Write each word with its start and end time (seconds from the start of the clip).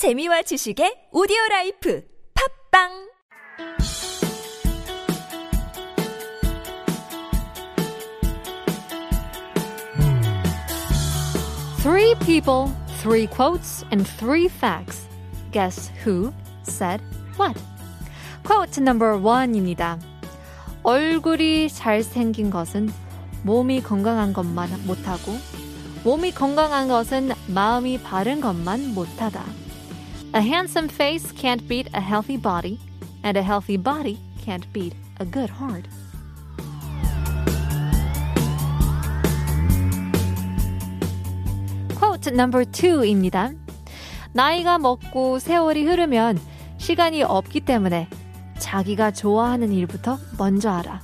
재미와 0.00 0.40
지식의 0.40 1.12
오디오 1.12 1.36
라이프 1.50 2.00
팝빵 2.32 2.88
Three 11.82 12.14
people, 12.24 12.72
three 13.02 13.26
quotes, 13.26 13.84
and 13.92 14.08
three 14.16 14.48
facts. 14.48 15.04
Guess 15.52 15.92
who 16.02 16.32
said 16.64 17.02
what? 17.36 17.60
Quote 18.42 18.80
number 18.80 19.20
one입니다. 19.20 19.98
얼굴이 20.82 21.68
잘생긴 21.68 22.48
것은 22.48 22.88
몸이 23.42 23.82
건강한 23.82 24.32
것만 24.32 24.70
못하고 24.86 25.36
몸이 26.04 26.32
건강한 26.32 26.88
것은 26.88 27.32
마음이 27.48 28.00
바른 28.00 28.40
것만 28.40 28.94
못하다. 28.94 29.44
A 30.33 30.41
handsome 30.41 30.89
face 30.89 31.31
can't 31.31 31.67
beat 31.67 31.87
a 31.93 32.01
healthy 32.01 32.37
body, 32.37 32.79
and 33.23 33.37
a 33.37 33.41
healthy 33.41 33.77
body 33.77 34.19
can't 34.43 34.65
beat 34.73 34.93
a 35.19 35.25
good 35.25 35.49
heart. 35.49 35.87
Quote 41.95 42.33
number 42.33 42.65
two입니다. 42.65 43.53
나이가 44.33 44.77
먹고 44.77 45.39
세월이 45.39 45.85
흐르면 45.85 46.39
시간이 46.77 47.23
없기 47.23 47.61
때문에 47.61 48.09
자기가 48.59 49.11
좋아하는 49.11 49.71
일부터 49.71 50.17
먼저 50.37 50.69
알아. 50.69 51.01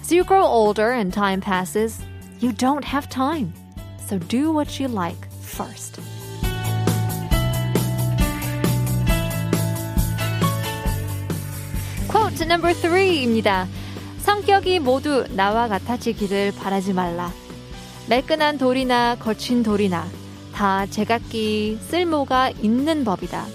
As 0.00 0.12
you 0.12 0.24
grow 0.24 0.44
older 0.44 0.92
and 0.92 1.14
time 1.14 1.40
passes, 1.40 2.04
you 2.40 2.52
don't 2.52 2.84
have 2.84 3.08
time. 3.08 3.54
So 3.98 4.18
do 4.18 4.50
what 4.50 4.82
you 4.82 4.88
like 4.88 5.30
first. 5.40 6.00
Quote 12.17 12.47
number 12.47 12.73
three입니다. 12.73 13.67
성격이 14.21 14.79
모두 14.79 15.23
나와 15.35 15.67
같아지기를 15.67 16.51
바라지 16.57 16.91
말라. 16.91 17.31
매끈한 18.09 18.57
돌이나 18.57 19.15
거친 19.19 19.61
돌이나 19.61 20.07
다 20.51 20.87
제각기 20.87 21.77
쓸모가 21.79 22.49
있는 22.49 23.03
법이다. 23.05 23.45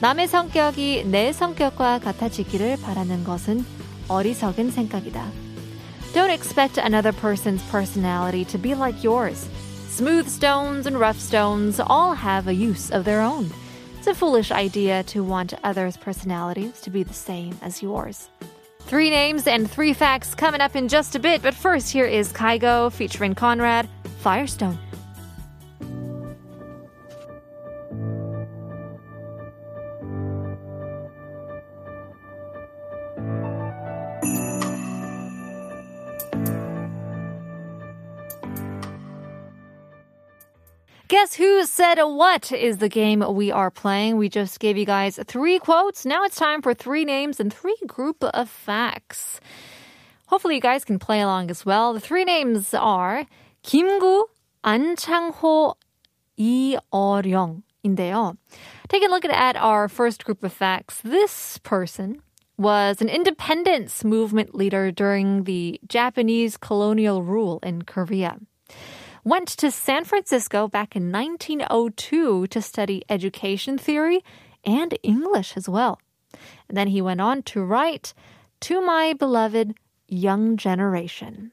남의 0.00 0.28
성격이 0.28 1.04
내 1.06 1.32
성격과 1.32 2.00
같아지기를 2.00 2.76
바라는 2.82 3.24
것은 3.24 3.64
어리석은 4.08 4.70
생각이다. 4.70 5.24
Don't 6.12 6.30
expect 6.30 6.78
another 6.78 7.18
person's 7.18 7.62
personality 7.70 8.44
to 8.44 8.60
be 8.60 8.72
like 8.72 9.02
yours. 9.02 9.48
Smooth 9.88 10.28
stones 10.28 10.86
and 10.86 11.00
rough 11.00 11.18
stones 11.18 11.80
all 11.80 12.14
have 12.14 12.48
a 12.48 12.54
use 12.54 12.94
of 12.94 13.04
their 13.06 13.22
own. 13.22 13.50
A 14.08 14.14
foolish 14.14 14.50
idea 14.50 15.02
to 15.02 15.22
want 15.22 15.52
others' 15.64 15.98
personalities 15.98 16.80
to 16.80 16.88
be 16.88 17.02
the 17.02 17.12
same 17.12 17.58
as 17.60 17.82
yours. 17.82 18.30
Three 18.80 19.10
names 19.10 19.46
and 19.46 19.70
three 19.70 19.92
facts 19.92 20.34
coming 20.34 20.62
up 20.62 20.74
in 20.74 20.88
just 20.88 21.14
a 21.14 21.18
bit, 21.18 21.42
but 21.42 21.52
first, 21.52 21.92
here 21.92 22.06
is 22.06 22.32
Kygo 22.32 22.90
featuring 22.90 23.34
Conrad, 23.34 23.86
Firestone. 24.20 24.78
Guess 41.09 41.35
who 41.35 41.65
said 41.65 42.01
what 42.01 42.51
is 42.51 42.77
the 42.77 42.89
game 42.89 43.23
we 43.35 43.51
are 43.51 43.69
playing. 43.69 44.17
We 44.17 44.29
just 44.29 44.59
gave 44.59 44.77
you 44.77 44.85
guys 44.85 45.19
three 45.27 45.59
quotes. 45.59 46.05
Now 46.05 46.23
it's 46.23 46.37
time 46.37 46.61
for 46.61 46.73
three 46.73 47.05
names 47.05 47.39
and 47.39 47.53
three 47.53 47.77
group 47.85 48.23
of 48.23 48.49
facts. 48.49 49.39
Hopefully 50.27 50.55
you 50.55 50.61
guys 50.61 50.83
can 50.85 50.97
play 50.97 51.21
along 51.21 51.51
as 51.51 51.65
well. 51.65 51.93
The 51.93 51.99
three 51.99 52.23
names 52.23 52.73
are 52.73 53.25
김구, 53.63 54.25
안창호, 54.63 55.75
이어령인데요. 56.39 58.37
Taking 58.87 59.09
a 59.09 59.11
look 59.11 59.25
at 59.25 59.55
our 59.57 59.87
first 59.87 60.25
group 60.25 60.43
of 60.43 60.53
facts, 60.53 61.01
this 61.03 61.59
person 61.59 62.21
was 62.57 63.01
an 63.01 63.09
independence 63.09 64.03
movement 64.03 64.55
leader 64.55 64.89
during 64.89 65.43
the 65.43 65.79
Japanese 65.87 66.57
colonial 66.57 67.21
rule 67.21 67.59
in 67.61 67.83
Korea 67.83 68.37
went 69.28 69.48
to 69.48 69.70
San 69.70 70.04
Francisco 70.04 70.68
back 70.68 70.96
in 70.96 71.12
1902 71.12 72.46
to 72.46 72.62
study 72.62 73.04
education 73.10 73.76
theory 73.76 74.24
and 74.64 74.96
English 75.02 75.54
as 75.54 75.68
well. 75.68 76.00
And 76.68 76.76
then 76.76 76.88
he 76.88 77.02
went 77.02 77.20
on 77.20 77.42
to 77.42 77.62
write 77.62 78.14
To 78.60 78.80
My 78.80 79.12
Beloved 79.12 79.74
Young 80.08 80.56
Generation. 80.56 81.52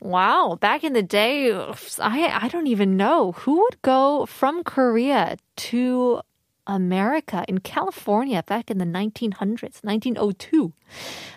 Wow, 0.00 0.58
back 0.60 0.84
in 0.84 0.92
the 0.92 1.02
day, 1.02 1.50
I, 1.98 2.38
I 2.42 2.48
don't 2.48 2.66
even 2.66 2.96
know 2.96 3.32
who 3.32 3.62
would 3.62 3.80
go 3.80 4.26
from 4.26 4.62
Korea 4.62 5.38
to 5.56 6.20
America 6.66 7.44
in 7.48 7.58
California 7.60 8.42
back 8.46 8.70
in 8.70 8.76
the 8.76 8.84
1900s, 8.84 9.82
1902. 9.82 10.72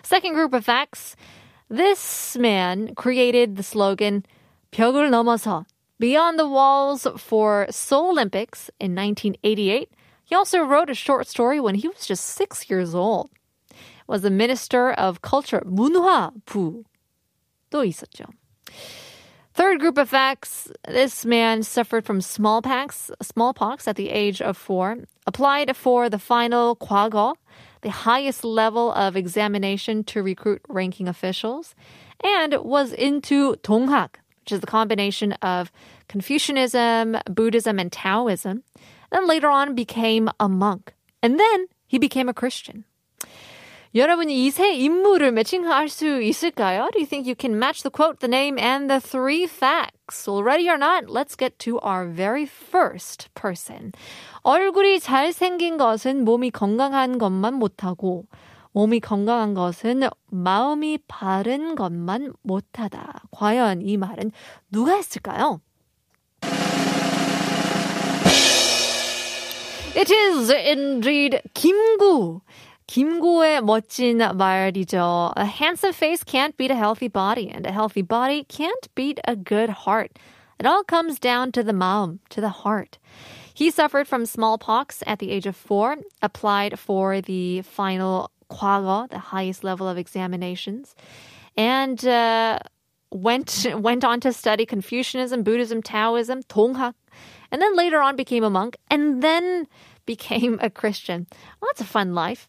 Second 0.02 0.34
group 0.34 0.52
of 0.52 0.64
facts 0.66 1.16
this 1.70 2.36
man 2.36 2.94
created 2.96 3.56
the 3.56 3.62
slogan, 3.62 4.26
벽을 4.71 5.09
넘어서 5.09 5.65
Beyond 5.97 6.37
the 6.37 6.47
Walls 6.47 7.07
for 7.17 7.67
Seoul 7.69 8.09
Olympics 8.09 8.69
in 8.81 8.93
1988. 8.95 9.89
He 10.25 10.35
also 10.35 10.61
wrote 10.61 10.89
a 10.89 10.93
short 10.93 11.27
story 11.27 11.59
when 11.61 11.75
he 11.75 11.87
was 11.87 12.05
just 12.05 12.25
six 12.25 12.69
years 12.69 12.93
old. 12.93 13.29
Was 14.07 14.21
the 14.21 14.29
Minister 14.29 14.91
of 14.91 15.21
Culture, 15.21 15.61
문화부도 15.65 16.83
있었죠. 17.71 18.25
Third 19.53 19.79
group 19.79 19.97
of 19.97 20.09
facts. 20.09 20.69
This 20.85 21.23
man 21.23 21.63
suffered 21.63 22.05
from 22.05 22.19
smallpox, 22.19 23.09
smallpox 23.21 23.87
at 23.87 23.95
the 23.95 24.09
age 24.09 24.41
of 24.41 24.57
four, 24.57 24.97
applied 25.25 25.77
for 25.77 26.09
the 26.09 26.19
final 26.19 26.75
과거, 26.75 27.35
the 27.81 27.89
highest 27.89 28.43
level 28.43 28.91
of 28.91 29.15
examination 29.15 30.03
to 30.03 30.21
recruit 30.21 30.61
ranking 30.67 31.07
officials, 31.07 31.73
and 32.21 32.53
was 32.65 32.91
into 32.91 33.55
동학, 33.63 34.15
which 34.41 34.51
is 34.51 34.59
the 34.59 34.67
combination 34.67 35.33
of 35.41 35.71
Confucianism, 36.07 37.17
Buddhism, 37.29 37.79
and 37.79 37.91
Taoism. 37.91 38.63
Then 39.11 39.27
later 39.27 39.49
on 39.49 39.75
became 39.75 40.29
a 40.39 40.47
monk. 40.47 40.93
And 41.23 41.39
then 41.39 41.65
he 41.87 41.97
became 41.97 42.29
a 42.29 42.33
Christian. 42.33 42.85
여러분이 43.95 44.45
이 44.45 44.51
세 44.51 44.73
인물을 44.75 45.31
매칭할 45.31 45.87
수 45.87 46.21
있을까요? 46.21 46.89
Do 46.91 46.99
you 46.99 47.05
think 47.05 47.25
you 47.25 47.33
can 47.33 47.57
match 47.57 47.81
the 47.81 47.89
quote, 47.89 48.19
the 48.19 48.27
name, 48.27 48.59
and 48.59 48.89
the 48.89 48.99
three 48.99 49.47
facts? 49.47 50.27
Well, 50.27 50.43
ready 50.43 50.69
or 50.69 50.77
not, 50.77 51.09
let's 51.09 51.35
get 51.35 51.57
to 51.59 51.79
our 51.79 52.05
very 52.05 52.45
first 52.45 53.29
person. 53.35 53.93
얼굴이 54.43 54.99
잘생긴 54.99 55.77
것은 55.77 56.25
몸이 56.25 56.51
건강한 56.51 57.17
것만 57.17 57.53
못하고 57.53 58.25
몸이 58.72 59.00
건강한 59.00 59.54
것은 59.54 60.02
마음이 60.30 60.98
바른 61.08 61.74
것만 61.74 62.32
못하다. 62.42 63.22
과연 63.30 63.82
이 63.82 63.96
말은 63.96 64.30
누가 64.70 64.94
했을까요? 64.94 65.60
It 69.96 70.12
is 70.12 70.50
indeed 70.50 71.40
김구. 71.52 72.40
김구의 72.86 73.60
멋진 73.62 74.18
말이죠. 74.18 75.32
A 75.36 75.44
handsome 75.44 75.92
face 75.92 76.24
can't 76.24 76.56
beat 76.56 76.72
a 76.72 76.76
healthy 76.76 77.08
body, 77.08 77.48
and 77.48 77.66
a 77.66 77.72
healthy 77.72 78.02
body 78.02 78.44
can't 78.44 78.88
beat 78.94 79.20
a 79.28 79.36
good 79.36 79.70
heart. 79.70 80.18
It 80.58 80.66
all 80.66 80.82
comes 80.84 81.18
down 81.20 81.52
to 81.52 81.62
the 81.62 81.72
maum, 81.72 82.20
to 82.30 82.40
the 82.40 82.64
heart. 82.64 82.98
He 83.54 83.70
suffered 83.70 84.08
from 84.08 84.26
smallpox 84.26 85.02
at 85.06 85.18
the 85.18 85.30
age 85.30 85.46
of 85.46 85.54
four, 85.54 85.98
applied 86.22 86.78
for 86.78 87.20
the 87.20 87.62
final 87.62 88.30
과거, 88.50 89.08
the 89.10 89.18
highest 89.18 89.64
level 89.64 89.88
of 89.88 89.96
examinations, 89.96 90.94
and 91.56 92.04
uh, 92.06 92.58
went 93.10 93.66
went 93.74 94.04
on 94.04 94.20
to 94.20 94.32
study 94.32 94.66
Confucianism, 94.66 95.42
Buddhism, 95.42 95.82
Taoism, 95.82 96.42
Tonghak, 96.44 96.94
and 97.50 97.60
then 97.62 97.76
later 97.76 98.00
on 98.00 98.16
became 98.16 98.44
a 98.44 98.50
monk, 98.50 98.76
and 98.90 99.22
then 99.22 99.66
became 100.06 100.58
a 100.60 100.70
Christian. 100.70 101.26
Well, 101.60 101.68
that's 101.70 101.80
a 101.80 101.84
fun 101.84 102.14
life. 102.14 102.48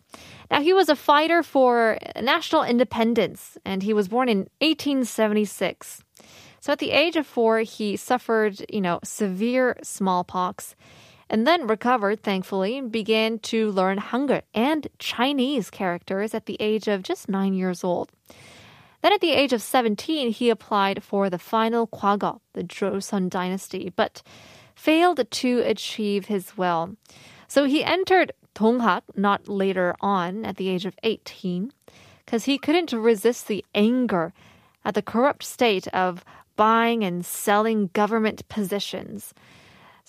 Now, 0.50 0.62
he 0.62 0.74
was 0.74 0.89
a 0.89 0.95
fighter 0.95 1.44
for 1.44 1.98
national 2.19 2.63
independence, 2.63 3.57
and 3.63 3.83
he 3.83 3.94
was 3.94 4.07
born 4.07 4.30
in 4.30 4.39
1876. 4.59 6.04
So, 6.59 6.71
at 6.71 6.80
the 6.80 6.92
age 6.92 7.15
of 7.15 7.27
four, 7.27 7.59
he 7.59 7.95
suffered, 7.97 8.65
you 8.69 8.81
know, 8.81 9.00
severe 9.04 9.77
smallpox 9.83 10.75
and 11.31 11.48
then 11.48 11.66
recovered, 11.66 12.22
thankfully, 12.22 12.78
and 12.78 12.92
began 12.92 13.39
to 13.39 13.72
learn 13.72 13.98
Hangul 13.98 14.42
and 14.54 14.88
Chinese 15.00 15.69
characters 15.69 16.33
at 16.33 16.45
the 16.45 16.57
age 16.60 16.89
of 16.89 17.04
just 17.04 17.30
nine 17.30 17.54
years 17.54 17.86
old. 17.86 18.12
Then 19.01 19.13
at 19.13 19.22
the 19.22 19.31
age 19.31 19.54
of 19.54 19.62
17, 19.62 20.31
he 20.31 20.50
applied 20.50 21.04
for 21.04 21.30
the 21.30 21.39
final 21.39 21.88
Kwago, 21.88 22.42
the 22.51 22.66
Joseon 22.66 23.30
dynasty, 23.30 23.94
but 23.95 24.22
failed 24.75 25.25
to 25.31 25.60
achieve 25.60 26.25
his 26.25 26.57
will. 26.57 26.98
So 27.48 27.63
he 27.63 27.81
entered 27.81 28.33
Donghak 28.54 29.04
not 29.16 29.48
later 29.48 29.95
on 30.01 30.44
at 30.44 30.57
the 30.57 30.68
age 30.68 30.86
of 30.86 30.95
18 31.01 31.72
because 32.25 32.44
he 32.44 32.57
couldn't 32.57 32.92
resist 32.92 33.48
the 33.48 33.63
anger 33.74 34.33
at 34.83 34.95
the 34.95 35.01
corrupt 35.01 35.44
state 35.44 35.88
of 35.88 36.25
buying 36.57 37.06
and 37.06 37.25
selling 37.25 37.89
government 37.94 38.48
positions. 38.50 39.33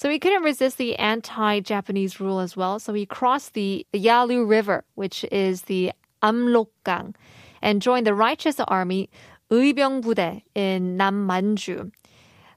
So 0.03 0.11
he 0.11 0.19
couldn't 0.19 0.43
resist 0.43 0.79
the 0.79 0.97
anti-Japanese 0.97 2.19
rule 2.19 2.41
as 2.41 2.57
well. 2.57 2.81
So 2.81 2.93
he 2.93 3.07
crossed 3.07 3.55
the 3.55 3.87
Yalu 3.93 4.45
River, 4.45 4.83
which 4.97 5.25
is 5.31 5.63
the 5.63 5.93
Amlokgang, 6.21 7.15
and 7.63 7.81
joined 7.81 8.09
the 8.09 8.13
righteous 8.13 8.59
army 8.59 9.09
Bude 9.49 10.43
in 10.57 10.99
Nammanju. 10.99 11.93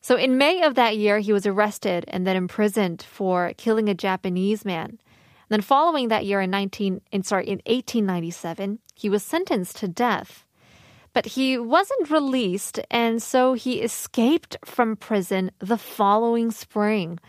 So 0.01 0.15
in 0.15 0.39
May 0.39 0.63
of 0.63 0.73
that 0.73 0.97
year, 0.97 1.19
he 1.19 1.31
was 1.31 1.45
arrested 1.45 2.05
and 2.07 2.25
then 2.25 2.35
imprisoned 2.35 3.03
for 3.03 3.53
killing 3.57 3.89
a 3.89 3.93
Japanese 3.93 4.65
man. 4.65 4.87
And 4.87 4.99
then 5.49 5.61
following 5.61 6.07
that 6.07 6.25
year 6.25 6.41
in 6.41 6.49
19, 6.49 7.01
in, 7.11 7.21
sorry, 7.21 7.45
in 7.45 7.61
1897, 7.67 8.79
he 8.95 9.07
was 9.07 9.21
sentenced 9.21 9.77
to 9.77 9.87
death. 9.87 10.44
But 11.15 11.27
he 11.27 11.57
wasn't 11.57 12.11
released, 12.11 12.81
and 12.91 13.23
so 13.23 13.53
he 13.53 13.81
escaped 13.81 14.57
from 14.65 14.97
prison 14.97 15.49
the 15.59 15.77
following 15.77 16.51
spring. 16.51 17.19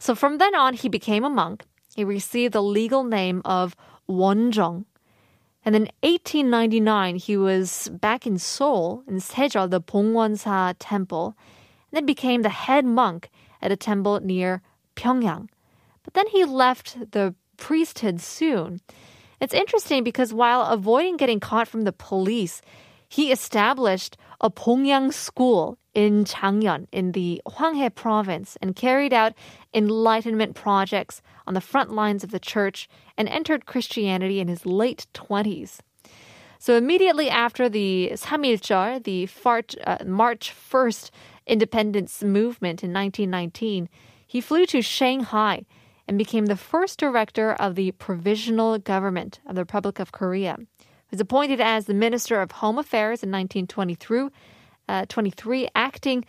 So 0.00 0.16
from 0.16 0.38
then 0.38 0.56
on, 0.56 0.74
he 0.74 0.88
became 0.88 1.22
a 1.22 1.30
monk. 1.30 1.62
He 1.94 2.02
received 2.02 2.52
the 2.52 2.60
legal 2.60 3.04
name 3.04 3.40
of 3.44 3.76
Wonjong. 4.10 4.86
And 5.64 5.76
in 5.76 5.82
1899, 6.02 7.14
he 7.14 7.36
was 7.36 7.88
back 7.92 8.26
in 8.26 8.38
Seoul 8.38 9.04
in 9.06 9.18
Sejol, 9.18 9.70
the 9.70 9.80
Bongwonsa 9.80 10.74
temple, 10.80 11.36
and 11.92 11.96
then 11.96 12.06
became 12.06 12.42
the 12.42 12.48
head 12.48 12.84
monk 12.84 13.30
at 13.62 13.70
a 13.70 13.76
temple 13.76 14.18
near 14.18 14.62
Pyongyang. 14.96 15.48
But 16.02 16.14
then 16.14 16.26
he 16.26 16.44
left 16.44 17.12
the 17.12 17.36
priesthood 17.56 18.20
soon. 18.20 18.80
It's 19.40 19.54
interesting 19.54 20.02
because 20.02 20.34
while 20.34 20.62
avoiding 20.62 21.16
getting 21.16 21.38
caught 21.38 21.68
from 21.68 21.82
the 21.82 21.92
police, 21.92 22.60
he 23.08 23.32
established 23.32 24.16
a 24.40 24.50
Pongyang 24.50 25.12
school 25.12 25.78
in 25.94 26.24
Changyeon 26.24 26.86
in 26.92 27.12
the 27.12 27.42
Hwanghae 27.46 27.94
province 27.94 28.56
and 28.62 28.76
carried 28.76 29.12
out 29.12 29.32
enlightenment 29.74 30.54
projects 30.54 31.22
on 31.46 31.54
the 31.54 31.60
front 31.60 31.90
lines 31.90 32.22
of 32.22 32.30
the 32.30 32.38
church 32.38 32.88
and 33.16 33.28
entered 33.28 33.66
Christianity 33.66 34.38
in 34.38 34.48
his 34.48 34.64
late 34.64 35.06
20s. 35.14 35.78
So 36.60 36.76
immediately 36.76 37.30
after 37.30 37.68
the 37.68 38.12
Samiljeol, 38.14 39.02
the 39.04 39.28
uh, 39.84 40.04
March 40.04 40.54
1st 40.70 41.10
independence 41.46 42.22
movement 42.22 42.84
in 42.84 42.92
1919, 42.92 43.88
he 44.26 44.40
flew 44.40 44.66
to 44.66 44.82
Shanghai 44.82 45.64
and 46.06 46.18
became 46.18 46.46
the 46.46 46.56
first 46.56 46.98
director 46.98 47.52
of 47.54 47.74
the 47.74 47.92
Provisional 47.92 48.78
Government 48.78 49.40
of 49.46 49.54
the 49.54 49.62
Republic 49.62 49.98
of 49.98 50.12
Korea 50.12 50.58
was 51.10 51.20
appointed 51.20 51.60
as 51.60 51.86
the 51.86 51.94
Minister 51.94 52.40
of 52.40 52.52
Home 52.52 52.78
Affairs 52.78 53.22
in 53.22 53.30
1923, 53.30 54.28
uh, 54.88 55.06
23, 55.08 55.68
acting 55.74 56.24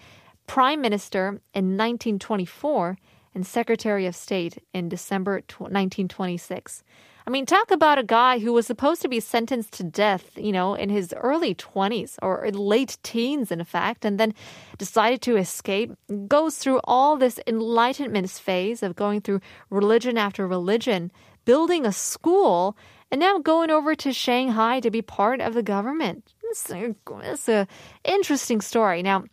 Prime 0.48 0.81
Minister 0.81 1.42
in 1.54 1.78
1924, 1.78 2.98
and 3.36 3.46
Secretary 3.46 4.06
of 4.06 4.16
State 4.16 4.58
in 4.74 4.90
December 4.90 5.36
1926. 5.58 6.84
I 7.28 7.31
mean, 7.31 7.46
talk 7.46 7.70
about 7.70 8.00
a 8.00 8.04
guy 8.04 8.40
who 8.40 8.54
was 8.54 8.66
supposed 8.66 9.04
to 9.04 9.08
be 9.08 9.20
sentenced 9.20 9.74
to 9.74 9.84
death, 9.84 10.31
you 10.36 10.52
know, 10.52 10.74
in 10.74 10.90
his 10.90 11.14
early 11.16 11.54
20s 11.54 12.18
or 12.24 12.50
late 12.50 12.98
teens, 13.04 13.52
in 13.52 13.64
fact, 13.66 14.04
and 14.04 14.20
then 14.20 14.34
decided 14.80 15.22
to 15.22 15.38
escape, 15.38 15.92
goes 16.28 16.58
through 16.58 16.80
all 16.86 17.18
this 17.18 17.40
enlightenment 17.46 18.32
phase 18.32 18.82
of 18.82 18.96
going 18.96 19.22
through 19.22 19.42
religion 19.70 20.18
after 20.18 20.48
religion, 20.48 21.12
building 21.46 21.86
a 21.86 21.92
school, 21.92 22.75
and 23.12 23.20
now 23.20 23.40
going 23.40 23.72
over 23.72 23.96
to 23.96 24.14
Shanghai 24.14 24.80
to 24.80 24.92
be 24.92 25.02
part 25.02 25.42
of 25.42 25.54
the 25.54 25.64
government. 25.64 26.34
It's, 26.44 26.70
it's 26.70 27.50
an 27.50 27.68
interesting 28.04 28.62
story. 28.62 29.02
Now, 29.04 29.26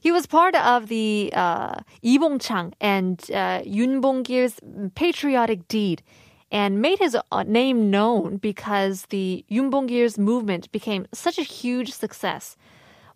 he 0.00 0.12
was 0.12 0.26
part 0.26 0.54
of 0.54 0.88
the 0.88 1.30
uh, 1.32 1.80
and 2.80 3.30
uh, 3.30 3.62
Bong-gil's 4.00 4.60
patriotic 4.94 5.66
deed 5.66 6.02
and 6.50 6.82
made 6.82 6.98
his 6.98 7.16
uh, 7.32 7.42
name 7.44 7.90
known 7.90 8.36
because 8.36 9.06
the 9.06 9.44
Bong-gil's 9.50 10.18
movement 10.18 10.70
became 10.72 11.06
such 11.12 11.38
a 11.38 11.42
huge 11.42 11.90
success. 11.92 12.56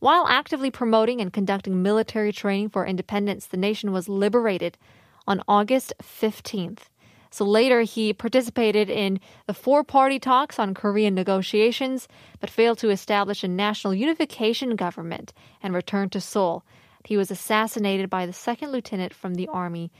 While 0.01 0.27
actively 0.29 0.71
promoting 0.71 1.21
and 1.21 1.33
conducting 1.33 1.83
military 1.83 2.33
training 2.33 2.71
for 2.71 2.87
independence, 2.87 3.47
the 3.47 3.57
nation 3.57 3.93
was 3.93 4.09
liberated 4.09 4.79
on 5.27 5.43
August 5.47 5.93
15th. 6.03 6.85
So 7.34 7.46
later, 7.46 7.82
he 7.82 8.14
participated 8.14 8.92
in 8.92 9.20
the 9.48 9.56
four 9.56 9.84
party 9.84 10.20
talks 10.20 10.60
on 10.60 10.76
Korean 10.76 11.16
negotiations, 11.16 12.08
but 12.40 12.50
failed 12.52 12.78
to 12.78 12.92
establish 12.92 13.44
a 13.44 13.48
national 13.48 13.96
unification 13.96 14.76
government 14.76 15.34
and 15.64 15.74
returned 15.74 16.12
to 16.12 16.22
Seoul. 16.22 16.64
He 17.06 17.18
was 17.18 17.32
assassinated 17.32 18.08
by 18.10 18.28
the 18.28 18.34
second 18.34 18.72
lieutenant 18.72 19.16
from 19.16 19.34
the 19.34 19.48
army 19.48 19.92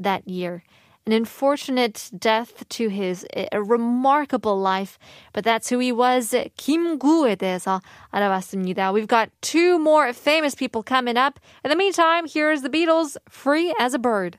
that 0.00 0.26
year. 0.26 0.64
An 1.06 1.12
unfortunate 1.12 2.10
death 2.18 2.68
to 2.68 2.88
his 2.88 3.24
a 3.52 3.62
remarkable 3.62 4.60
life, 4.60 4.98
but 5.32 5.44
that's 5.44 5.70
who 5.70 5.78
he 5.78 5.92
was. 5.92 6.34
김구에 6.58 7.36
대해서 7.36 7.80
알아봤습니다. 8.12 8.92
We've 8.92 9.06
got 9.06 9.30
two 9.40 9.78
more 9.78 10.12
famous 10.12 10.54
people 10.54 10.82
coming 10.82 11.16
up. 11.16 11.40
In 11.64 11.70
the 11.70 11.76
meantime, 11.76 12.26
here's 12.26 12.62
the 12.62 12.68
Beatles, 12.68 13.16
Free 13.28 13.72
as 13.78 13.94
a 13.94 13.98
Bird. 13.98 14.38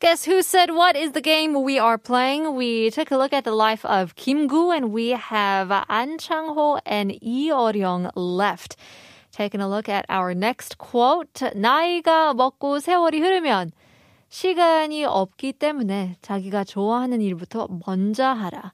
Guess 0.00 0.24
who 0.24 0.40
said 0.40 0.70
what 0.70 0.96
is 0.96 1.12
the 1.12 1.20
game 1.20 1.62
we 1.62 1.78
are 1.78 1.98
playing? 1.98 2.54
We 2.54 2.90
took 2.90 3.10
a 3.10 3.18
look 3.18 3.34
at 3.34 3.44
the 3.44 3.52
life 3.52 3.84
of 3.84 4.14
Kim 4.14 4.46
Gu 4.46 4.70
and 4.70 4.92
we 4.92 5.10
have 5.10 5.70
An 5.90 6.16
Chang-ho 6.16 6.78
and 6.86 7.10
Lee 7.20 7.50
Eryong 7.50 8.10
left. 8.14 8.76
Taking 9.30 9.60
a 9.60 9.68
look 9.68 9.90
at 9.90 10.06
our 10.08 10.32
next 10.34 10.78
quote. 10.78 11.42
나이가 11.54 12.32
먹고 12.32 12.80
세월이 12.80 13.20
흐르면 13.20 13.72
시간이 14.30 15.04
없기 15.04 15.52
때문에 15.52 16.16
자기가 16.22 16.64
좋아하는 16.64 17.20
일부터 17.20 17.68
먼저 17.84 18.24
하라. 18.24 18.72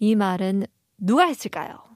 이 0.00 0.16
말은 0.16 0.66
누가 0.98 1.26
했을까요? 1.26 1.87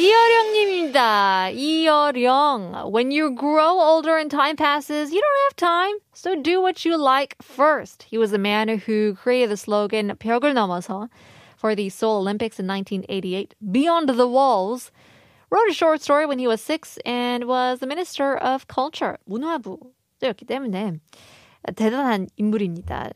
이어령님입니다. 0.00 1.50
이어령. 1.50 2.90
When 2.92 3.10
you 3.10 3.34
grow 3.34 3.78
older 3.80 4.18
and 4.18 4.30
time 4.30 4.56
passes, 4.56 5.12
you 5.12 5.20
don't 5.20 5.42
have 5.44 5.56
time. 5.56 5.96
So 6.12 6.34
do 6.34 6.60
what 6.60 6.84
you 6.84 6.96
like 6.96 7.36
first. 7.40 8.02
He 8.02 8.18
was 8.18 8.30
the 8.30 8.38
man 8.38 8.68
who 8.68 9.14
created 9.14 9.50
the 9.50 9.56
slogan 9.56 10.14
벽을 10.16 10.54
넘어서 10.54 11.08
for 11.56 11.74
the 11.74 11.88
Seoul 11.88 12.18
Olympics 12.18 12.58
in 12.58 12.66
1988. 12.66 13.54
Beyond 13.72 14.08
the 14.10 14.28
Walls. 14.28 14.90
Wrote 15.48 15.70
a 15.70 15.74
short 15.74 16.02
story 16.02 16.26
when 16.26 16.40
he 16.40 16.48
was 16.48 16.60
six 16.60 16.98
and 17.06 17.44
was 17.44 17.78
the 17.78 17.86
Minister 17.86 18.36
of 18.36 18.66
Culture, 18.66 19.16
문화부였기 19.30 20.44
때문에 20.44 20.98
대단한 21.74 22.28
인물입니다. 22.36 23.10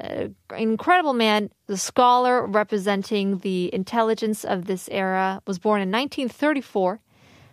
Incredible 0.57 1.15
man, 1.15 1.51
the 1.67 1.77
scholar 1.77 2.47
representing 2.47 3.39
the 3.39 3.71
intelligence 3.73 4.45
of 4.45 4.67
this 4.67 4.89
era, 4.91 5.41
was 5.47 5.59
born 5.59 5.81
in 5.81 5.91
1934. 5.91 6.99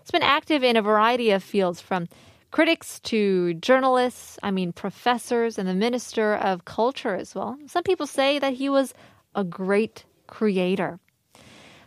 He's 0.01 0.11
been 0.11 0.23
active 0.23 0.63
in 0.63 0.75
a 0.75 0.81
variety 0.81 1.31
of 1.31 1.43
fields 1.43 1.81
from 1.81 2.07
critics 2.51 2.99
to 3.01 3.53
journalists, 3.55 4.39
I 4.41 4.51
mean, 4.51 4.71
professors, 4.71 5.59
and 5.59 5.67
the 5.67 5.73
Minister 5.73 6.33
of 6.33 6.65
Culture 6.65 7.15
as 7.15 7.35
well. 7.35 7.57
Some 7.67 7.83
people 7.83 8.07
say 8.07 8.39
that 8.39 8.53
he 8.53 8.69
was 8.69 8.93
a 9.35 9.43
great 9.43 10.05
creator. 10.27 10.99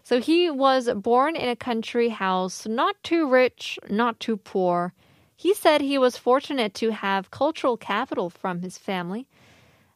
So 0.05 0.21
he 0.21 0.51
was 0.51 0.89
born 0.95 1.37
in 1.37 1.49
a 1.49 1.57
country 1.57 2.09
house, 2.09 2.67
not 2.67 2.97
too 3.03 3.29
rich, 3.29 3.79
not 3.89 4.21
too 4.21 4.37
poor. 4.37 4.93
He 5.36 5.54
said 5.54 5.82
he 5.82 5.98
was 5.98 6.18
fortunate 6.18 6.74
to 6.76 6.92
have 6.92 7.32
cultural 7.32 7.78
capital 7.78 8.30
from 8.30 8.62
his 8.62 8.78
family, 8.78 9.28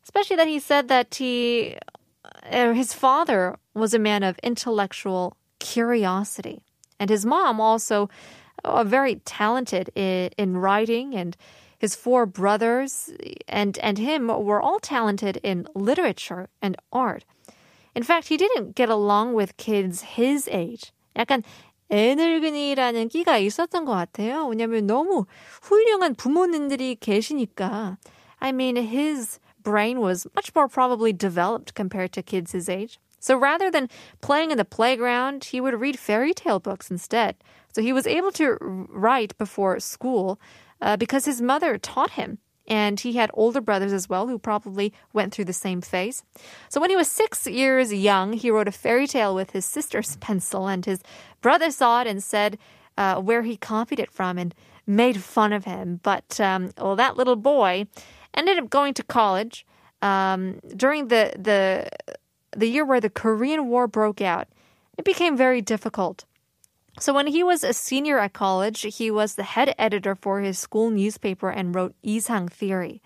especially 0.03 0.36
that 0.36 0.48
he 0.48 0.60
said 0.60 0.88
that 0.89 1.15
he, 1.15 1.77
uh, 2.51 2.74
his 2.74 2.93
father 2.93 3.58
was 3.74 3.93
a 3.93 4.00
man 4.00 4.24
of 4.24 4.38
intellectual 4.43 5.38
curiosity, 5.60 6.62
and 7.00 7.10
his 7.10 7.25
mom 7.25 7.62
also 7.62 8.10
uh, 8.63 8.84
very 8.84 9.15
talented 9.25 9.89
in, 9.96 10.29
in 10.38 10.58
writing 10.58 11.15
and 11.15 11.38
his 11.77 11.96
four 11.96 12.25
brothers 12.25 13.10
and, 13.48 13.77
and 13.79 13.98
him 13.98 14.27
were 14.27 14.62
all 14.62 14.79
talented 14.79 15.39
in 15.43 15.65
literature 15.74 16.50
and 16.62 16.75
art. 16.91 17.24
In 17.96 18.03
fact, 18.03 18.27
he 18.27 18.36
didn't 18.36 18.75
get 18.75 18.89
along 18.89 19.34
with 19.34 19.55
kids 19.58 20.01
his 20.01 20.50
age. 20.51 20.91
약간 21.15 21.43
애늙은이라는 21.90 23.09
끼가 23.09 23.38
있었던 23.38 23.85
것 23.85 23.93
같아요. 23.93 24.47
왜냐면 24.47 24.87
너무 24.87 25.26
훌륭한 25.62 26.14
부모님들이 26.14 26.97
계시니까. 26.97 27.99
I 28.40 28.50
mean, 28.50 28.76
his 28.76 29.38
brain 29.62 30.00
was 30.00 30.26
much 30.35 30.52
more 30.54 30.69
probably 30.69 31.12
developed 31.12 31.75
compared 31.75 32.12
to 32.12 32.23
kids 32.23 32.52
his 32.52 32.69
age. 32.69 32.99
So 33.21 33.37
rather 33.37 33.71
than 33.71 33.88
playing 34.21 34.50
in 34.50 34.59
the 34.59 34.66
playground, 34.66 35.45
he 35.45 35.61
would 35.61 35.81
read 35.81 35.99
fairy 35.99 36.35
tale 36.35 36.61
books 36.61 36.90
instead. 36.90 37.37
So 37.73 37.81
he 37.81 37.93
was 37.93 38.07
able 38.07 38.31
to 38.33 38.59
write 38.61 39.37
before 39.38 39.81
school 39.81 40.38
uh, 40.83 40.97
because 40.99 41.25
his 41.25 41.40
mother 41.40 41.78
taught 41.78 42.11
him. 42.21 42.38
And 42.70 43.00
he 43.00 43.14
had 43.14 43.32
older 43.34 43.62
brothers 43.62 43.92
as 43.92 44.08
well 44.08 44.28
who 44.28 44.38
probably 44.38 44.94
went 45.12 45.34
through 45.34 45.46
the 45.46 45.54
same 45.54 45.82
phase. 45.82 46.24
So 46.70 46.80
when 46.80 46.92
he 46.92 46.96
was 46.96 47.10
six 47.10 47.48
years 47.48 47.92
young, 47.92 48.34
he 48.34 48.52
wrote 48.52 48.68
a 48.68 48.72
fairy 48.72 49.08
tale 49.08 49.34
with 49.34 49.52
his 49.52 49.66
sister's 49.66 50.18
pencil, 50.18 50.68
and 50.68 50.86
his 50.86 51.02
brother 51.42 51.72
saw 51.72 52.02
it 52.02 52.08
and 52.08 52.24
said 52.24 52.58
uh, 52.98 53.20
where 53.20 53.42
he 53.42 53.58
copied 53.58 54.00
it 54.00 54.12
from 54.12 54.38
and 54.38 54.54
made 54.86 55.22
fun 55.22 55.54
of 55.54 55.66
him. 55.66 56.00
But 56.04 56.40
um, 56.40 56.72
well, 56.78 56.96
that 56.96 57.18
little 57.18 57.36
boy 57.36 57.88
ended 58.34 58.60
up 58.60 58.70
going 58.70 58.94
to 58.96 59.04
college 59.04 59.66
um, 60.02 60.60
during 60.76 61.08
the 61.08 61.34
the 61.38 61.90
the 62.56 62.68
year 62.68 62.86
where 62.86 63.02
the 63.02 63.10
Korean 63.10 63.68
War 63.68 63.88
broke 63.88 64.22
out. 64.22 64.48
It 64.98 65.06
became 65.06 65.38
very 65.38 65.62
difficult. 65.62 66.26
So 67.00 67.13
when 67.13 67.27
he 67.27 67.44
was 67.44 67.63
a 67.63 67.74
senior 67.74 68.20
at 68.20 68.34
college, 68.34 68.82
he 68.82 69.10
was 69.10 69.36
the 69.36 69.44
head 69.44 69.74
editor 69.77 70.15
for 70.15 70.41
his 70.41 70.60
school 70.60 70.89
newspaper 70.89 71.50
and 71.50 71.74
wrote 71.74 71.96
Isang 72.03 72.51
Theory. 72.51 73.01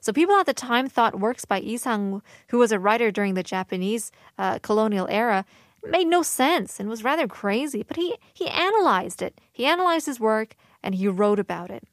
So 0.00 0.12
people 0.12 0.36
at 0.36 0.46
the 0.46 0.54
time 0.54 0.88
thought 0.88 1.18
works 1.18 1.44
by 1.44 1.60
Isang, 1.60 2.20
who 2.48 2.58
was 2.58 2.70
a 2.70 2.78
writer 2.78 3.10
during 3.10 3.34
the 3.34 3.42
Japanese 3.42 4.12
uh, 4.38 4.58
colonial 4.60 5.08
era, 5.10 5.44
made 5.82 6.06
no 6.06 6.22
sense 6.22 6.78
and 6.78 6.88
was 6.88 7.02
rather 7.02 7.26
crazy. 7.26 7.82
But 7.82 7.96
he 7.96 8.16
he 8.32 8.48
analyzed 8.48 9.20
it. 9.22 9.40
He 9.52 9.66
analyzed 9.66 10.06
his 10.06 10.20
work 10.20 10.54
and 10.82 10.94
he 10.94 11.08
wrote 11.08 11.40
about 11.40 11.70
it. 11.70 11.84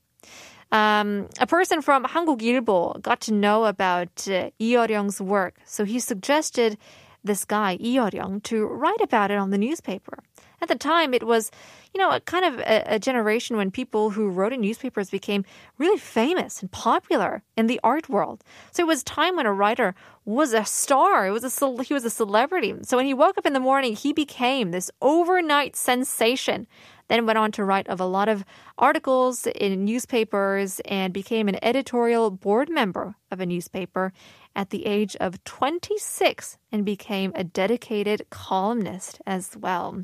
Um, 0.72 1.28
a 1.40 1.48
person 1.48 1.82
from 1.82 2.06
Hankook 2.06 2.42
Ilbo 2.42 3.02
got 3.02 3.20
to 3.22 3.34
know 3.34 3.66
about 3.66 4.28
uh, 4.28 4.52
Lee 4.60 5.10
work, 5.20 5.56
so 5.66 5.84
he 5.84 6.00
suggested 6.00 6.78
this 7.24 7.46
guy, 7.46 7.78
Lee 7.80 8.00
to 8.44 8.66
write 8.66 9.02
about 9.02 9.32
it 9.32 9.38
on 9.38 9.50
the 9.50 9.58
newspaper. 9.58 10.24
At 10.62 10.68
the 10.68 10.76
time, 10.76 11.14
it 11.14 11.24
was, 11.24 11.50
you 11.94 12.00
know, 12.00 12.12
a 12.12 12.20
kind 12.20 12.46
of 12.46 12.60
a, 12.60 12.96
a, 12.96 13.00
generation 13.00 13.58
when 13.58 13.72
people 13.72 14.12
who 14.12 14.30
wrote 14.30 14.54
in 14.54 14.62
newspapers 14.62 15.10
became 15.10 15.44
really 15.80 15.98
famous 15.98 16.62
and 16.62 16.72
popular 16.72 17.42
in 17.58 17.66
the 17.66 17.80
art 17.84 18.10
world. 18.10 18.44
So 18.72 18.84
it 18.84 18.88
was 18.88 19.04
time 19.04 19.36
when 19.36 19.48
a 19.48 19.54
writer 19.54 19.96
was 20.24 20.54
a 20.54 20.64
star. 20.64 21.28
It 21.28 21.32
was 21.32 21.44
a 21.44 21.84
he 21.84 21.94
was 21.94 22.06
a 22.06 22.12
celebrity. 22.12 22.76
So 22.84 22.96
when 22.96 23.08
he 23.08 23.14
woke 23.14 23.38
up 23.40 23.46
in 23.48 23.54
the 23.54 23.60
morning, 23.60 23.96
he 23.96 24.14
became 24.14 24.70
this 24.70 24.92
overnight 25.02 25.76
sensation 25.76 26.68
then 27.12 27.26
went 27.26 27.38
on 27.38 27.52
to 27.52 27.66
write 27.66 27.90
of 27.90 28.00
a 28.00 28.06
lot 28.06 28.30
of 28.30 28.46
articles 28.78 29.46
in 29.46 29.84
newspapers 29.84 30.80
and 30.86 31.14
became 31.14 31.50
an 31.50 31.60
editorial 31.62 32.32
board 32.32 32.70
member 32.70 33.16
of 33.30 33.42
a 33.42 33.46
newspaper 33.46 34.14
at 34.56 34.70
the 34.70 34.86
age 34.86 35.16
of 35.20 35.38
26 35.46 36.58
and 36.72 36.86
became 36.86 37.32
a 37.36 37.44
dedicated 37.44 38.26
columnist 38.30 39.20
as 39.28 39.58
well. 39.64 40.04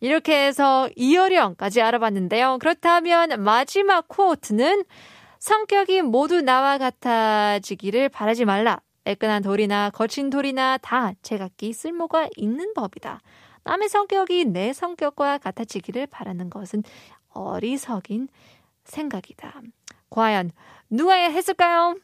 이렇게 0.00 0.46
해서 0.46 0.88
이어령까지 0.96 1.80
알아봤는데요. 1.80 2.58
그렇다면 2.58 3.42
마지막 3.42 4.08
코트는 4.08 4.84
성격이 5.38 6.02
모두 6.02 6.40
나와 6.40 6.78
같아지기를 6.78 8.08
바라지 8.08 8.44
말라. 8.44 8.80
애끈한 9.04 9.42
돌이나 9.42 9.90
거친 9.90 10.30
돌이나 10.30 10.78
다 10.78 11.12
제각기 11.22 11.72
쓸모가 11.72 12.28
있는 12.36 12.72
법이다. 12.74 13.20
남의 13.64 13.88
성격이 13.88 14.46
내 14.46 14.72
성격과 14.72 15.38
같아지기를 15.38 16.06
바라는 16.06 16.50
것은 16.50 16.82
어리석인 17.30 18.28
생각이다. 18.84 19.62
과연 20.10 20.50
누가 20.90 21.14
했을까요? 21.14 21.96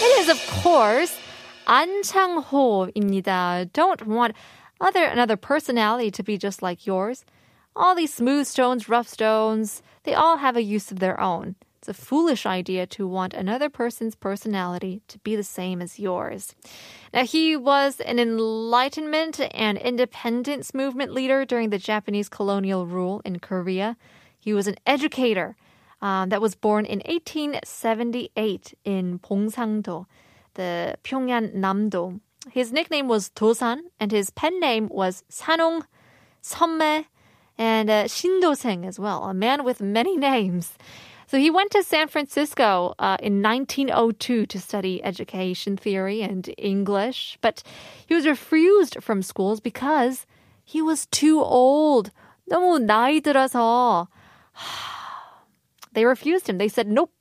It 0.00 0.20
is 0.20 0.28
of 0.28 0.40
course 0.62 1.16
안창호입니다. 1.66 3.72
Don't 3.72 4.06
want 4.06 4.34
other 4.80 5.04
another 5.04 5.36
personality 5.36 6.10
to 6.10 6.22
be 6.22 6.36
just 6.36 6.62
like 6.62 6.86
yours. 6.86 7.24
All 7.76 7.94
these 7.94 8.14
smooth 8.14 8.46
stones, 8.46 8.88
rough 8.88 9.08
stones, 9.08 9.82
they 10.04 10.14
all 10.14 10.36
have 10.36 10.56
a 10.56 10.62
use 10.62 10.92
of 10.92 11.00
their 11.00 11.18
own. 11.18 11.56
It's 11.84 11.88
a 11.88 11.92
foolish 11.92 12.46
idea 12.46 12.86
to 12.86 13.06
want 13.06 13.34
another 13.34 13.68
person's 13.68 14.14
personality 14.14 15.02
to 15.08 15.18
be 15.18 15.36
the 15.36 15.42
same 15.42 15.82
as 15.82 15.98
yours. 15.98 16.54
Now, 17.12 17.26
he 17.26 17.56
was 17.56 18.00
an 18.00 18.18
Enlightenment 18.18 19.38
and 19.52 19.76
independence 19.76 20.72
movement 20.72 21.12
leader 21.12 21.44
during 21.44 21.68
the 21.68 21.78
Japanese 21.78 22.30
colonial 22.30 22.86
rule 22.86 23.20
in 23.24 23.38
Korea. 23.38 23.96
He 24.38 24.54
was 24.54 24.66
an 24.66 24.76
educator 24.86 25.56
um, 26.02 26.28
that 26.28 26.42
was 26.42 26.54
born 26.54 26.84
in 26.84 27.00
1878 27.00 28.74
in 28.84 29.18
Bongsangdo, 29.18 30.06
the 30.54 30.96
Pyongyang 31.02 31.54
Namdo. 31.54 32.20
His 32.52 32.72
nickname 32.72 33.08
was 33.08 33.30
Dosan, 33.30 33.80
and 33.98 34.12
his 34.12 34.30
pen 34.30 34.60
name 34.60 34.88
was 34.90 35.24
Sanong, 35.30 35.82
Somme, 36.42 37.06
and 37.56 37.88
uh, 37.88 38.04
Shindoseng 38.04 38.86
as 38.86 38.98
well, 38.98 39.24
a 39.24 39.34
man 39.34 39.64
with 39.64 39.80
many 39.80 40.16
names. 40.16 40.74
So 41.26 41.38
he 41.38 41.50
went 41.50 41.70
to 41.70 41.82
San 41.82 42.08
Francisco 42.08 42.94
uh, 42.98 43.16
in 43.20 43.40
1902 43.40 44.46
to 44.46 44.60
study 44.60 45.02
education 45.02 45.76
theory 45.76 46.20
and 46.20 46.52
English, 46.58 47.38
but 47.40 47.62
he 48.06 48.14
was 48.14 48.26
refused 48.26 49.02
from 49.02 49.22
schools 49.22 49.60
because 49.60 50.26
he 50.64 50.82
was 50.82 51.06
too 51.06 51.40
old. 51.40 52.10
너무 52.50 52.78
나이 52.78 53.20
들어서. 53.20 54.08
They 55.99 56.05
refused 56.05 56.47
him. 56.47 56.59
They 56.59 56.69
said, 56.69 56.87
nope. 56.87 57.11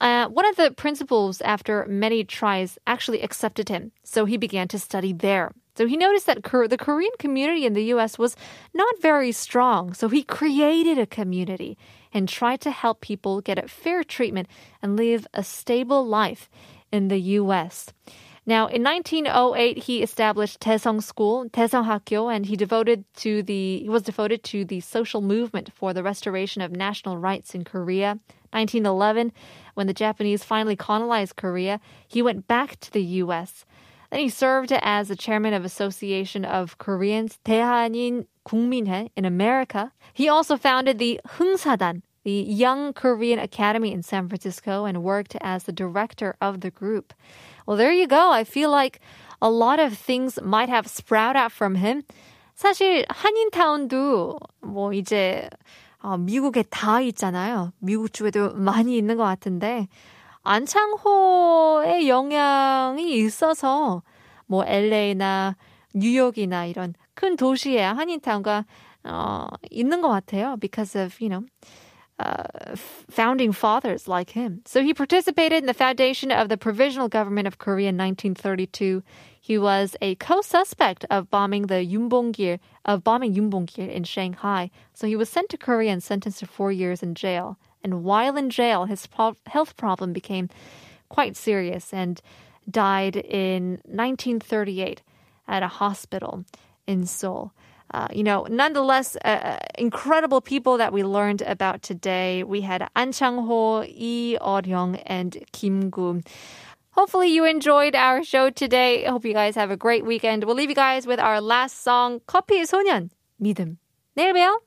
Uh, 0.00 0.26
one 0.28 0.46
of 0.46 0.56
the 0.56 0.70
principals, 0.70 1.42
after 1.42 1.84
many 1.84 2.24
tries, 2.24 2.78
actually 2.86 3.20
accepted 3.20 3.68
him. 3.68 3.92
So 4.02 4.24
he 4.24 4.38
began 4.38 4.66
to 4.68 4.78
study 4.78 5.12
there. 5.12 5.52
So 5.76 5.86
he 5.86 5.98
noticed 5.98 6.24
that 6.24 6.42
the 6.42 6.78
Korean 6.78 7.12
community 7.18 7.66
in 7.66 7.74
the 7.74 7.92
US 7.92 8.18
was 8.18 8.34
not 8.72 9.02
very 9.02 9.30
strong. 9.30 9.92
So 9.92 10.08
he 10.08 10.22
created 10.22 10.98
a 10.98 11.04
community 11.04 11.76
and 12.14 12.26
tried 12.26 12.62
to 12.62 12.70
help 12.70 13.02
people 13.02 13.42
get 13.42 13.62
a 13.62 13.68
fair 13.68 14.02
treatment 14.02 14.48
and 14.80 14.96
live 14.96 15.26
a 15.34 15.44
stable 15.44 16.02
life 16.02 16.48
in 16.90 17.08
the 17.08 17.20
U.S. 17.42 17.92
Now, 18.44 18.66
in 18.66 18.82
1908, 18.82 19.84
he 19.84 20.02
established 20.02 20.58
Taesong 20.58 21.00
School, 21.00 21.48
Taesong 21.50 21.84
Hakyo, 21.84 22.34
and 22.34 22.46
he 22.46 22.56
devoted 22.56 23.04
to 23.18 23.40
the 23.40 23.78
he 23.82 23.88
was 23.88 24.02
devoted 24.02 24.42
to 24.44 24.64
the 24.64 24.80
social 24.80 25.20
movement 25.20 25.70
for 25.72 25.94
the 25.94 26.02
restoration 26.02 26.60
of 26.60 26.72
national 26.72 27.18
rights 27.18 27.54
in 27.54 27.62
Korea. 27.62 28.18
1911, 28.50 29.32
when 29.74 29.86
the 29.86 29.94
Japanese 29.94 30.42
finally 30.42 30.74
colonized 30.74 31.36
Korea, 31.36 31.80
he 32.08 32.20
went 32.20 32.48
back 32.48 32.80
to 32.80 32.90
the 32.90 33.02
U.S. 33.22 33.64
Then 34.10 34.20
he 34.20 34.28
served 34.28 34.72
as 34.72 35.06
the 35.06 35.16
chairman 35.16 35.54
of 35.54 35.64
Association 35.64 36.44
of 36.44 36.76
Koreans, 36.78 37.38
대한인 37.44 38.26
국민회 38.44 39.08
in 39.16 39.24
America. 39.24 39.92
He 40.12 40.28
also 40.28 40.56
founded 40.56 40.98
the 40.98 41.20
Heungsadan 41.38 42.02
the 42.23 42.43
Young 42.43 42.93
Korean 42.93 43.39
Academy 43.39 43.91
in 43.91 44.03
San 44.03 44.27
Francisco, 44.27 44.85
and 44.85 45.03
worked 45.03 45.35
as 45.41 45.63
the 45.63 45.71
director 45.71 46.35
of 46.41 46.61
the 46.61 46.71
group. 46.71 47.13
Well, 47.65 47.77
there 47.77 47.93
you 47.93 48.07
go. 48.07 48.31
I 48.31 48.43
feel 48.43 48.69
like 48.69 48.99
a 49.41 49.49
lot 49.49 49.79
of 49.79 49.97
things 49.97 50.39
might 50.41 50.69
have 50.69 50.87
sprouted 50.87 51.37
out 51.37 51.51
from 51.51 51.75
him. 51.75 52.03
사실 52.55 53.05
한인타운도 53.09 54.39
뭐 54.61 54.91
이제 54.91 55.47
어, 56.01 56.17
미국에 56.17 56.63
다 56.69 57.01
있잖아요. 57.01 57.71
미국 57.79 58.13
쪽에도 58.13 58.53
많이 58.53 58.97
있는 58.97 59.15
것 59.17 59.23
같은데 59.23 59.87
안창호의 60.43 62.07
영향이 62.07 63.15
있어서 63.17 64.01
뭐 64.47 64.65
LA나 64.65 65.55
뉴욕이나 65.93 66.65
이런 66.65 66.93
큰 67.13 67.35
도시에 67.35 67.81
한인타운가 67.83 68.65
어, 69.03 69.47
있는 69.69 70.01
것 70.01 70.09
같아요. 70.09 70.57
Because 70.59 70.95
of, 70.95 71.15
you 71.21 71.29
know, 71.29 71.45
founding 72.76 73.52
fathers 73.52 74.08
like 74.08 74.30
him. 74.30 74.62
So 74.64 74.82
he 74.82 74.94
participated 74.94 75.58
in 75.58 75.66
the 75.66 75.74
foundation 75.74 76.30
of 76.30 76.48
the 76.48 76.56
Provisional 76.56 77.08
Government 77.08 77.46
of 77.46 77.58
Korea 77.58 77.88
in 77.88 77.96
1932. 77.96 79.02
He 79.40 79.58
was 79.58 79.96
a 80.00 80.14
co-suspect 80.16 81.04
of 81.10 81.30
bombing 81.30 81.66
the 81.66 81.82
Yun 81.82 82.08
Bong-gil 82.08 82.58
of 82.84 83.04
bombing 83.04 83.34
Yun 83.34 83.50
Bong-gil 83.50 83.88
in 83.88 84.04
Shanghai. 84.04 84.70
So 84.94 85.06
he 85.06 85.16
was 85.16 85.28
sent 85.28 85.48
to 85.50 85.58
Korea 85.58 85.92
and 85.92 86.02
sentenced 86.02 86.40
to 86.40 86.46
four 86.46 86.72
years 86.72 87.02
in 87.02 87.14
jail. 87.14 87.58
And 87.82 88.04
while 88.04 88.36
in 88.36 88.50
jail, 88.50 88.84
his 88.84 89.06
pro- 89.06 89.36
health 89.46 89.76
problem 89.76 90.12
became 90.12 90.48
quite 91.08 91.36
serious 91.36 91.92
and 91.92 92.20
died 92.70 93.16
in 93.16 93.80
1938 93.84 95.02
at 95.48 95.62
a 95.62 95.68
hospital 95.68 96.44
in 96.86 97.04
Seoul. 97.04 97.52
Uh, 97.93 98.07
you 98.11 98.23
know, 98.23 98.45
nonetheless, 98.49 99.15
uh, 99.23 99.27
uh, 99.27 99.57
incredible 99.77 100.41
people 100.41 100.77
that 100.77 100.91
we 100.91 101.03
learned 101.03 101.41
about 101.43 101.81
today. 101.81 102.43
We 102.43 102.61
had 102.61 102.87
An 102.95 103.13
Chang-ho, 103.13 103.79
Lee 103.79 104.37
Eryong, 104.41 105.01
and 105.05 105.37
Kim 105.53 105.89
Gu. 105.89 106.21
Hopefully 106.91 107.29
you 107.29 107.45
enjoyed 107.45 107.95
our 107.95 108.23
show 108.23 108.49
today. 108.49 109.05
Hope 109.05 109.23
you 109.23 109.33
guys 109.33 109.55
have 109.55 109.71
a 109.71 109.77
great 109.77 110.03
weekend. 110.03 110.43
We'll 110.43 110.55
leave 110.55 110.69
you 110.69 110.75
guys 110.75 111.07
with 111.07 111.19
our 111.19 111.39
last 111.39 111.83
song, 111.83 112.19
커피의 112.27 112.65
소년, 112.65 113.09
믿음. 113.39 113.77
내일 114.15 114.33
봬요. 114.33 114.59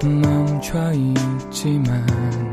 멈춰 0.00 0.92
있지만 0.92 2.51